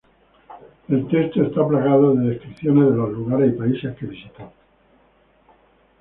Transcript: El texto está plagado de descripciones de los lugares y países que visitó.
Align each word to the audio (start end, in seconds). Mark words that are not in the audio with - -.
El 0.89 1.07
texto 1.09 1.43
está 1.43 1.67
plagado 1.67 2.15
de 2.15 2.29
descripciones 2.31 2.89
de 2.89 2.97
los 2.97 3.11
lugares 3.11 3.53
y 3.53 3.55
países 3.55 3.95
que 3.97 4.07
visitó. 4.07 4.51